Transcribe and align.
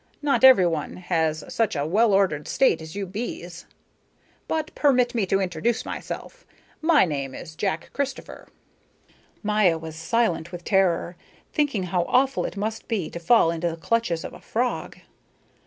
Not 0.23 0.43
everyone 0.43 0.97
has 0.97 1.43
such 1.53 1.75
a 1.75 1.85
well 1.85 2.11
ordered 2.11 2.47
state 2.47 2.81
as 2.81 2.95
you 2.95 3.05
bees. 3.05 3.67
But 4.47 4.73
permit 4.73 5.13
me 5.13 5.27
to 5.27 5.39
introduce 5.39 5.85
myself. 5.85 6.43
My 6.81 7.05
name 7.05 7.35
is 7.35 7.53
Jack 7.55 7.91
Christopher." 7.93 8.47
Maya 9.43 9.77
was 9.77 9.95
silent 9.95 10.51
with 10.51 10.63
terror, 10.63 11.17
thinking 11.53 11.83
how 11.83 12.05
awful 12.09 12.45
it 12.45 12.57
must 12.57 12.87
be 12.87 13.11
to 13.11 13.19
fall 13.19 13.51
into 13.51 13.69
the 13.69 13.77
clutches 13.77 14.23
of 14.23 14.33
a 14.33 14.41
frog. 14.41 14.97